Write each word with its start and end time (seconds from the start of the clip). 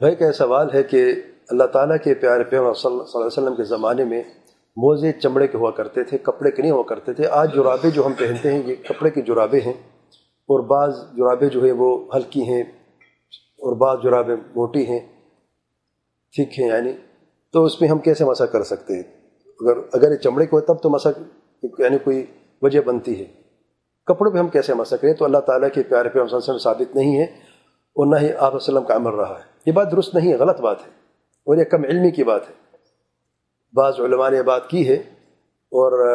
بھائی 0.00 0.14
کا 0.14 0.26
یہ 0.26 0.32
سوال 0.32 0.68
ہے 0.74 0.82
کہ 0.82 1.14
اللہ 1.48 1.64
تعالیٰ 1.64 1.96
کے 2.04 2.14
پیارے 2.14 2.44
پیغمبر 2.44 2.74
صلی 2.74 2.90
اللہ 2.90 3.02
علیہ 3.02 3.26
وسلم 3.26 3.56
کے 3.56 3.64
زمانے 3.64 4.04
میں 4.04 4.22
موزے 4.76 5.12
چمڑے 5.12 5.46
کے 5.46 5.58
ہوا 5.58 5.70
کرتے 5.70 6.04
تھے، 6.04 6.18
کپڑے 6.18 6.50
کے 6.50 6.62
نہیں 6.62 6.72
ہوا 6.72 6.82
کرتے 6.82 7.12
تھے۔ 7.12 7.26
آج 7.26 7.54
جرابے 7.54 7.90
جو 7.90 8.06
ہم 8.06 8.12
پہنتے 8.12 8.52
ہیں، 8.52 8.62
یہ 8.66 8.74
کپڑے 8.88 9.10
کی 9.10 9.22
جرابے 9.22 9.60
ہیں 9.60 9.72
اور 10.48 10.60
بعض 10.60 10.96
جرابے 11.16 11.48
جو 11.48 11.64
ہیں 11.64 11.72
وہ 11.72 12.08
ہلکی 12.14 12.42
ہیں 12.42 12.62
اور 13.58 13.76
بعض 13.76 13.98
جرابیں 14.02 14.36
موٹی 14.36 14.86
ہیں، 14.86 15.00
ٹھیک 16.36 16.58
ہیں 16.58 16.68
یعنی 16.68 16.92
تو 17.52 17.64
اس 17.64 17.80
میں 17.80 17.88
ہم 17.88 17.98
کیسے 17.98 18.24
مسا 18.24 18.46
کر 18.46 18.62
سکتے 18.62 18.94
ہیں؟ 18.94 19.02
اگر 19.60 19.76
اگر 19.92 20.10
یہ 20.10 20.16
چمڑے 20.16 20.46
کو 20.46 20.60
تب 20.60 20.82
تو 20.82 20.90
مسا 20.90 21.10
یعنی 21.78 21.98
کوئی 21.98 22.26
وجہ 22.62 22.80
بنتی 22.80 23.20
ہے۔ 23.20 23.24
کپڑوں 24.06 24.32
پہ 24.32 24.38
ہم 24.38 24.48
کیسے 24.48 24.74
مسا 24.74 24.96
کریں؟ 24.96 25.14
تو 25.14 25.24
اللہ 25.24 25.38
تعالیٰ 25.38 25.68
کے 25.74 25.82
پیارے 25.82 26.08
پہ 26.08 26.18
وسلم 26.18 26.58
ثابت 26.58 26.96
نہیں 26.96 27.20
ہے۔ 27.20 27.49
اور 28.00 28.20
نہ 28.20 28.26
ہی 28.26 28.32
آپ 28.32 28.54
وسلم 28.54 28.84
کا 28.84 28.96
عمل 28.96 29.10
رہا 29.10 29.38
ہے۔ 29.38 29.42
یہ 29.66 29.72
بات 29.72 29.92
درست 29.92 30.14
نہیں 30.14 30.32
ہے، 30.32 30.36
غلط 30.36 30.60
بات 30.60 30.76
ہے۔ 30.82 30.90
اور 31.46 31.56
یہ 31.56 31.64
کم 31.64 31.84
علمی 31.84 32.10
کی 32.10 32.24
بات 32.24 32.48
ہے۔ 32.48 32.54
بعض 33.72 34.00
علماء 34.00 34.30
نے 34.30 34.42
بات 34.42 34.68
کی 34.68 34.88
ہے 34.88 34.94
اور 34.94 36.08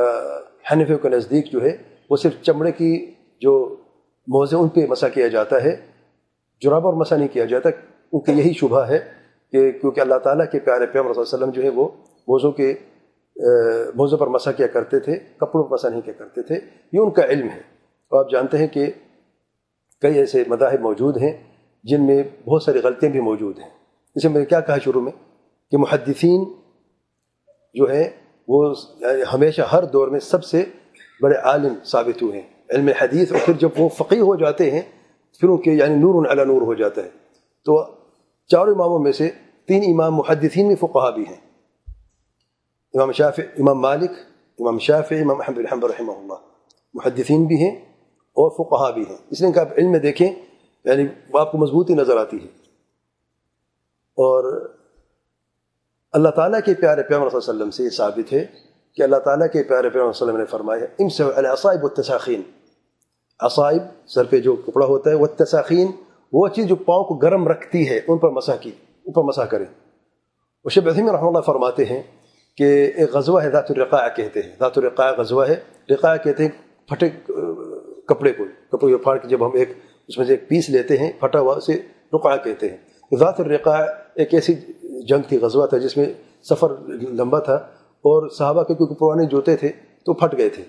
حنفیوں 0.72 1.00
کے 1.00 1.10
نزدیک 1.10 1.52
جو 1.52 1.62
ہے، 1.62 1.78
وہ 2.10 2.18
صرف 2.18 2.42
چمڑے 2.42 2.72
کی 2.72 3.12
جو 3.42 3.76
موزے 4.28 4.56
ان 4.56 4.68
پہ 4.68 4.86
مسا 4.90 5.10
کیا 5.10 5.28
جاتا 5.28 5.64
ہے۔ 5.64 5.76
جراب 6.62 6.86
اور 6.86 6.94
مسا 6.94 7.16
نہیں 7.16 7.28
کیا 7.28 7.46
جاتا۔ 7.46 7.72
کیونکہ 7.72 8.32
یہی 8.32 8.54
شبہ 8.54 8.82
ہے 8.82 9.00
کہ 9.52 9.72
کیونکہ 9.72 10.00
اللہ 10.00 10.16
تعالیٰ 10.16 10.46
کے 10.52 10.60
پیارے 10.60 10.86
پیغمبر 10.86 11.14
صلی 11.14 11.24
اللہ 11.24 11.36
علیہ 11.36 11.44
وسلم 11.44 11.50
جو 11.50 11.64
ہے، 11.64 11.70
وہ 11.70 11.88
موزوں 12.28 12.52
کے 12.52 12.74
موزوں 13.96 14.18
پر 14.18 14.28
مسا 14.28 14.52
کیا 14.52 14.68
کرتے 14.68 15.00
تھے۔ 15.00 15.20
کپڑوں 15.38 15.64
پر 15.64 15.74
مسا 15.74 15.90
نہیں 15.90 16.02
کیا 16.02 16.14
کرتے 16.14 16.42
تھے۔ 16.42 16.56
یہ 16.94 17.00
ان 17.00 17.12
کا 17.12 17.26
علم 17.26 17.48
ہے۔ 17.50 17.62
تو 18.10 18.20
آپ 18.20 18.32
جانتے 18.32 18.58
ہیں 18.58 18.68
کہ 18.68 18.86
کئی 20.02 20.18
ایسے 20.18 20.44
مذاہب 20.48 20.82
موجود 20.82 21.18
ہیں 21.18 21.55
جن 21.86 22.06
میں 22.06 22.24
بہت 22.46 22.64
ساری 22.64 22.80
غلطیاں 22.80 23.12
بھی 23.12 23.20
موجود 23.20 23.60
ہیں۔ 23.60 23.70
جسے 24.16 24.30
میں 24.30 24.40
نے 24.40 24.46
کیا 24.46 24.60
کہا 24.60 24.78
شروع 24.78 25.02
میں 25.02 25.12
کہ 25.72 25.78
محدثین 25.78 26.44
جو 27.74 27.90
ہے 27.90 28.10
وہ 28.48 28.74
ہمیشہ 29.34 29.62
ہر 29.62 29.86
دور 29.86 30.08
میں 30.08 30.20
سب 30.20 30.44
سے 30.44 30.64
بڑے 31.22 31.36
عالم 31.36 31.74
ثابت 31.84 32.22
ہوئے 32.22 32.42
ہیں۔ 32.42 32.48
علم 32.70 32.90
حدیث 33.02 33.32
اور 33.32 33.40
پھر 33.46 33.54
جب 33.54 33.70
وہ 33.78 33.90
فقی 33.90 34.20
ہو 34.20 34.36
جاتے 34.36 34.72
ہیں، 34.72 34.82
پھر 35.40 35.50
ان 35.50 35.58
کے 35.58 35.72
یعنی 35.72 35.96
نور 35.96 36.26
علی 36.26 36.46
نور 36.46 36.62
ہو 36.62 36.74
جاتا 36.74 37.04
ہے۔ 37.04 37.10
تو 37.66 37.92
چاروں 38.48 38.74
اماموں 38.74 39.00
میں 39.00 39.12
سے 39.12 39.30
تین 39.68 39.84
امام 39.88 40.16
محدثین 40.16 40.68
میں 40.68 40.76
فقہ 40.76 41.12
بھی 41.12 41.24
ہیں۔ 41.24 41.42
امام 42.94 43.12
شاف 43.12 43.40
امام 43.40 43.80
مالک، 43.80 44.12
امام 44.60 44.80
شاف 44.80 45.12
امام 45.12 45.42
احمد 45.42 45.58
الحمد 45.58 45.84
رحمہ 45.84 46.12
اللہ 46.12 46.34
محدثین 46.94 47.46
بھی 47.46 47.56
ہیں 47.56 47.76
اور 48.16 48.50
فقہ 48.50 48.92
بھی 48.92 49.04
ہیں۔ 49.10 49.18
اس 49.30 49.42
لیے 49.42 49.52
کہ 49.52 49.60
آپ 49.60 49.70
علم 49.78 49.92
میں 49.92 50.00
دیکھیں 50.00 50.34
یعنی 50.86 51.38
آپ 51.40 51.52
کو 51.52 51.58
مضبوطی 51.58 51.94
نظر 51.94 52.18
آتی 52.18 52.38
ہے۔ 52.38 52.48
اور 54.18 54.70
اللہ 56.12 56.30
تعالیٰ 56.30 56.60
کے 56.66 56.74
پیارے 56.74 57.04
پیغمبر 57.04 57.30
صلی 57.30 57.38
اللہ 57.38 57.52
علیہ 57.52 57.62
وسلم 57.62 57.72
سے 57.72 57.84
یہ 57.84 57.90
ثابت 57.90 58.34
ہے 58.34 58.46
کہ 58.96 59.02
اللہ 59.02 59.16
تعالیٰ 59.16 59.48
کے 59.54 59.64
پیارے 59.64 59.90
پیغمبر 59.90 60.14
صلی 60.14 60.28
اللہ 60.28 60.34
علیہ 60.34 60.34
وسلم 60.34 60.38
نے 60.38 60.46
فرمایا 60.46 60.86
ام 61.00 61.10
سے 61.10 61.24
الصائب 61.24 61.84
و 61.84 61.90
تساخین 61.90 62.42
عصائب 63.40 63.82
سر 64.08 64.24
پہ 64.24 64.40
جو 64.40 64.56
کپڑا 64.56 64.86
ہوتا 64.86 65.10
ہے 65.10 65.16
وہ 65.16 65.26
تساخین 65.26 65.88
وہ 66.34 66.48
چیز 66.48 66.68
جو 66.68 66.76
پاؤں 66.76 67.04
کو 67.04 67.16
گرم 67.16 67.48
رکھتی 67.48 67.90
ہے، 67.90 68.00
ان 68.08 68.18
پر 68.18 68.30
مسا 68.30 68.56
کی 68.56 68.72
اوپر 68.80 69.22
مسا 69.24 69.46
کریں 69.46 69.66
وہ 70.66 70.70
شب 70.70 70.88
عظیم 70.88 71.10
رحمہ 71.10 71.28
اللہ 71.28 71.42
فرماتے 71.42 71.86
ہیں 71.86 72.04
کہ 72.58 72.92
ایک 72.96 73.16
غزوہ 73.16 73.44
ہے، 73.44 73.50
ذات 73.50 73.72
الرقاء 73.72 74.08
کہتے 74.16 74.42
ہیں۔ 74.42 74.50
ذات 74.60 74.78
الرقاء 74.78 75.12
غزوہ 75.12 75.48
ہے۔ 75.48 75.56
رقاء 75.90 76.16
کہتے 76.24 76.44
ہیں، 76.44 76.52
پھٹے 76.90 77.10
کپڑے 78.08 78.34
کو 78.34 78.44
کپڑے 78.78 78.92
کو 78.92 78.98
پھاڑ 78.98 79.18
کے 79.18 79.28
جب 79.28 79.46
ہم 79.46 79.52
ایک 79.54 79.70
اس 80.08 80.18
میں 80.18 80.26
سے 80.26 80.34
ایک 80.34 80.48
پیس 80.48 80.70
لیتے 80.70 80.98
ہیں، 80.98 81.12
پھٹا 81.20 81.40
ہوا 81.40 81.56
اسے 81.56 81.74
رقاء 82.14 82.36
کہتے 82.44 82.70
ہیں۔ 82.70 82.78
ذات 83.20 83.40
الرقاء 83.40 83.86
ایک 84.16 84.34
ایسی 84.34 84.54
جنگ 85.08 85.22
تھی، 85.30 85.38
غزوہ 85.38 85.68
تھا، 85.68 85.78
جس 85.78 85.98
میں 85.98 86.06
سفر 86.50 86.74
لمبا 86.88 87.40
تھا 87.40 87.54
اور 87.54 88.30
صحابہ 88.30 88.64
کے 88.64 88.76
کیونکہ 88.76 88.96
پرانے 88.96 89.26
جوتے 89.26 89.56
تھے 89.56 89.70
تو 90.06 90.14
پھٹ 90.14 90.38
گئے 90.38 90.50
تھے۔ 90.50 90.64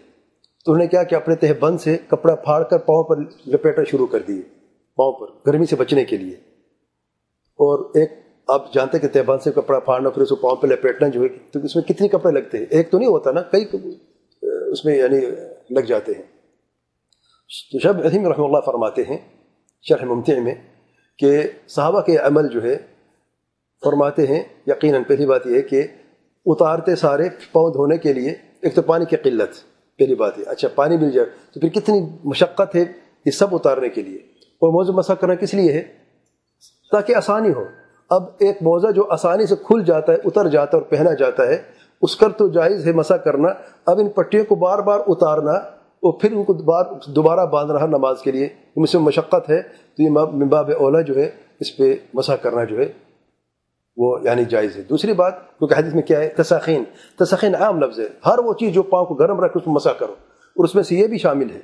تو 0.65 0.73
انہوں 0.73 0.85
نے 0.85 0.89
کیا 0.89 1.03
کہ 1.03 1.15
اپنے 1.15 1.35
تہ 1.35 1.47
بند 1.61 1.81
سے 1.81 1.97
کپڑا 2.09 2.35
پھاڑ 2.35 2.63
کر 2.63 2.79
پاؤں 2.79 3.05
پر 3.05 3.17
لپیٹنا 3.47 3.85
شروع 3.85 4.07
کر 4.07 4.19
دیے، 4.29 4.43
پاؤں 4.97 5.13
پر، 5.13 5.27
گرمی 5.47 5.67
سے 5.67 5.77
بچنے 5.77 6.05
کے 6.05 6.17
لیے۔ 6.17 6.35
اور 7.37 7.91
ایک، 7.95 8.13
آپ 8.49 8.73
جانتے 8.73 8.99
کہ 8.99 9.09
تہ 9.09 9.19
بند 9.27 9.41
سے 9.45 9.51
کپڑا 9.53 9.79
پھاڑنا، 9.79 10.11
پھر 10.11 10.23
اس 10.23 10.29
کو 10.29 10.37
پاؤں 10.37 10.57
پہ 10.57 10.67
لپیٹنا، 10.67 11.09
جو 11.09 11.23
ہے، 11.23 11.29
تو 11.51 11.59
اس 11.65 11.77
میں 11.77 11.85
کتنے 11.85 12.09
کپڑے 12.09 12.33
لگتے 12.33 12.59
ہیں؟ 12.59 12.65
ایک 12.71 12.91
تو 12.91 12.99
نہیں 12.99 13.09
ہوتا 13.09 13.31
نا، 13.31 13.43
کئی 13.43 13.65
اس 14.43 14.85
میں 14.85 14.99
یعنی 14.99 15.21
لگ 15.71 15.81
جاتے 15.81 16.13
ہیں۔ 16.13 16.36
تو 17.73 17.79
شب 17.79 17.97
عظیم 18.05 18.27
رحمہ 18.27 18.45
اللہ 18.45 18.61
فرماتے 18.67 19.03
ہیں، 19.03 19.19
شرح 19.83 20.05
ممتع 20.05 20.41
میں، 20.41 20.55
کہ 21.19 21.43
صحابہ 21.69 22.01
کے 22.01 22.17
عمل 22.17 22.49
جو 22.49 22.63
ہے، 22.63 22.77
فرماتے 23.85 24.27
ہیں، 24.27 24.43
یقیناً 24.67 25.03
پہلی 25.03 25.27
بات 25.27 25.47
یہ 25.47 25.57
ہے 25.57 25.63
کہ 25.63 25.87
اتارتے 26.47 26.97
سارے 26.97 27.29
پاؤں 27.53 27.71
دھونے 27.71 27.99
کے 27.99 28.13
لیے، 28.13 28.31
ایک 28.63 28.75
تو 28.75 28.83
پانی 28.83 29.05
کی 29.05 29.17
قلت، 29.17 29.51
پہلی 29.99 30.15
بات 30.15 30.39
ہے 30.39 30.43
اچھا 30.43 30.69
پانی 30.75 30.97
مل 30.97 31.11
جائے، 31.11 31.27
تو 31.53 31.61
پھر 31.61 31.69
کتنی 31.69 32.01
مشقت 32.25 32.77
ہے 32.77 32.85
یہ 33.27 33.31
سب 33.31 33.55
اتارنے 33.55 33.89
کے 33.89 34.03
لیے۔ 34.03 34.19
اور 34.37 34.69
موضوع 34.69 34.95
مسا 34.95 35.15
کرنا 35.15 35.35
کس 35.35 35.55
لیے 35.55 35.73
ہے؟ 35.73 35.83
تاکہ 36.93 37.15
آسانی 37.17 37.53
ہو۔ 37.53 37.65
اب 38.11 38.23
ایک 38.39 38.57
موضوع 38.63 38.91
جو 38.91 39.07
آسانی 39.11 39.47
سے 39.47 39.57
کھل 39.57 39.85
جاتا 39.85 40.13
ہے، 40.13 40.19
اتر 40.25 40.49
جاتا 40.49 40.77
ہے 40.77 40.83
اور 40.83 40.91
پہنا 40.91 41.13
جاتا 41.13 41.47
ہے، 41.47 41.63
اس 42.03 42.17
کر 42.17 42.29
تو 42.29 42.49
جائز 42.49 42.87
ہے 42.87 42.93
مسا 42.93 43.17
کرنا۔ 43.17 43.49
اب 43.87 43.99
ان 43.99 44.09
پٹیوں 44.09 44.45
کو 44.45 44.55
بار 44.55 44.79
بار 44.79 45.01
اتارنا 45.07 45.76
اور 46.07 46.21
پھر 46.21 46.33
ان 46.33 46.45
کو 46.45 46.53
دوبارہ 47.07 47.47
باندھ 47.47 47.73
رہا 47.73 47.87
نماز 47.87 48.23
کے 48.23 48.33
لیے۔ 48.33 48.49
ان 48.77 48.87
سے 48.87 48.99
مشقت 48.99 49.51
ہے، 49.51 49.63
تو 49.63 50.03
یہ 50.03 50.11
ممباب 50.11 50.71
اولا 50.79 51.01
جو 51.01 51.17
ہے، 51.17 51.31
اس 51.61 51.77
پہ 51.77 51.97
مسا 52.15 52.37
کرنا 52.37 52.65
جو 52.65 52.79
ہے، 52.79 52.93
وہ 53.97 54.19
یعنی 54.23 54.45
جائز 54.45 54.77
ہے۔ 54.77 54.83
دوسری 54.83 55.13
بات، 55.13 55.59
کیونکہ 55.59 55.75
حدیث 55.75 55.95
میں 55.95 56.03
کیا 56.03 56.21
ہے، 56.21 56.29
تساخین۔ 56.29 56.85
تساخین 57.19 57.55
عام 57.55 57.81
لفظ 57.81 58.01
ہے۔ 58.01 58.05
ہر 58.27 58.39
وہ 58.39 58.55
چیز 58.55 58.75
جو 58.75 58.83
پاؤں 58.83 59.07
کو 59.07 59.15
گرم 59.15 59.41
رکھ 59.41 59.57
اس 59.57 59.67
میں 59.67 59.75
مسا 59.75 59.93
کرو۔ 59.93 60.13
اور 60.31 60.65
اس 60.65 60.75
میں 60.75 60.83
سے 60.83 60.95
یہ 60.95 61.07
بھی 61.07 61.19
شامل 61.19 61.51
ہے۔ 61.51 61.59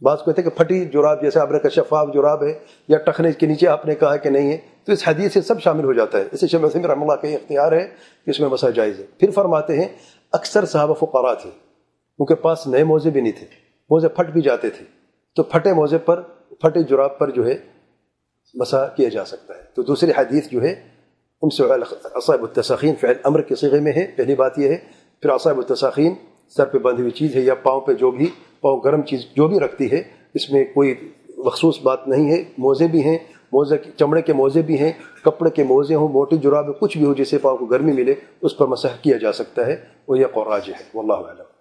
بعض 0.00 0.18
کہتے 0.24 0.42
ہیں 0.42 0.50
کہ 0.50 0.58
پھٹی 0.58 0.84
جراب 0.84 1.22
جیسے 1.22 1.40
آپ 1.40 1.50
نے 1.50 1.58
کہا 1.58 1.68
شفاف 1.68 2.08
جراب 2.14 2.42
ہے، 2.42 2.58
یا 2.88 2.98
ٹخنے 2.98 3.32
کے 3.32 3.46
نیچے 3.46 3.68
آپ 3.68 3.86
نے 3.86 3.94
کہا 3.94 4.16
کہ 4.16 4.30
نہیں 4.30 4.52
ہے، 4.52 4.56
تو 4.84 4.92
اس 4.92 5.08
حدیث 5.08 5.32
سے 5.32 5.40
سب 5.40 5.60
شامل 5.60 5.84
ہو 5.84 5.92
جاتا 5.92 6.18
ہے۔ 6.18 6.24
اسے 6.32 6.46
شم 6.46 6.64
وسیم 6.64 6.86
رحمہ 6.86 7.02
اللہ 7.02 7.12
کا 7.12 7.28
اختیار 7.28 7.72
ہے 7.72 7.86
کہ 8.24 8.30
اس 8.30 8.40
میں 8.40 8.48
مسا 8.48 8.70
جائز 8.70 9.00
ہے۔ 9.00 9.04
پھر 9.18 9.30
فرماتے 9.30 9.76
ہیں، 9.76 9.88
اکثر 10.32 10.64
صحابہ 10.64 10.94
فقرا 10.94 11.34
تھے، 11.34 11.50
ان 12.18 12.26
کے 12.26 12.34
پاس 12.34 12.66
نئے 12.66 12.84
موزے 12.84 13.10
بھی 13.10 13.20
نہیں 13.20 13.32
تھے۔ 13.32 13.67
موزے 13.90 14.08
پھٹ 14.08 14.26
بھی 14.30 14.40
جاتے 14.40 14.70
تھے۔ 14.70 14.84
تو 15.36 15.42
پھٹے 15.42 15.72
موزے 15.72 15.98
پر، 15.98 16.20
پھٹے 16.48 16.82
جراب 16.82 17.18
پر 17.18 17.30
جو 17.30 17.46
ہے، 17.46 17.56
مسا 18.54 18.86
کیا 18.86 19.08
جا 19.08 19.24
سکتا 19.24 19.54
ہے۔ 19.54 19.62
تو 19.74 19.82
دوسری 19.82 20.10
حدیث 20.16 20.48
جو 20.48 20.62
ہے، 20.62 20.74
ان 21.42 21.50
سے 21.50 21.62
عصائب 22.14 22.42
التساخین 22.42 22.94
فعل 23.00 23.12
امر 23.24 23.42
کے 23.42 23.54
صیغے 23.54 23.80
میں 23.80 23.92
ہے۔ 23.92 24.06
پہلی 24.16 24.34
بات 24.34 24.58
یہ 24.58 24.68
ہے، 24.68 24.76
پھر 25.22 25.34
عصائب 25.34 25.58
التساخین 25.58 26.14
سر 26.48 26.64
پہ 26.64 26.78
بندھی 26.78 27.00
ہوئی 27.00 27.10
چیز 27.10 27.36
ہے 27.36 27.40
یا 27.40 27.54
پاؤں 27.54 27.80
پہ 27.80 27.92
جو 27.92 28.10
بھی، 28.10 28.30
پاؤں 28.60 28.80
گرم 28.84 29.02
چیز 29.02 29.20
جو 29.34 29.48
بھی 29.48 29.60
رکھتی 29.60 29.92
ہے، 29.92 30.02
اس 30.34 30.50
میں 30.50 30.64
کوئی 30.74 30.94
مخصوص 31.36 31.82
بات 31.82 32.08
نہیں 32.08 32.30
ہے۔ 32.30 32.44
موزے 32.58 32.86
بھی 32.86 33.04
ہیں، 33.04 33.18
موزے 33.52 33.76
چمڑے 33.96 34.22
کے 34.22 34.32
موزے 34.32 34.62
بھی 34.62 34.78
ہیں، 34.78 34.92
کپڑے 35.24 35.50
کے 35.50 35.64
موزے 35.64 35.94
ہوں 35.94 36.08
موٹی 36.08 36.36
جراب 36.36 36.80
کچھ 36.80 36.98
بھی 36.98 37.06
ہو 37.06 37.14
جسے 37.14 37.38
پاؤں 37.38 37.56
کو 37.56 37.66
گرمی 37.66 37.92
ملے، 37.92 38.14
اس 38.42 38.56
پر 38.56 38.66
مسح 38.66 38.88
کیا 39.02 39.16
جا 39.16 39.32
سکتا 39.32 39.66
ہے۔ 39.66 39.76
وہ 40.08 40.18
یہ 40.18 40.26
قوراج 40.26 40.68
ہے۔ 40.68 40.98
واللہ 40.98 41.30
علم 41.30 41.57